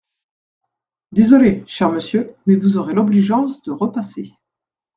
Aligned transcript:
Désolé, 1.11 1.63
cher 1.67 1.91
monsieur, 1.91 2.33
mais 2.47 2.55
vous 2.55 2.75
aurez 2.75 2.95
l’obligeance 2.95 3.61
de 3.61 3.69
repasser… 3.69 4.33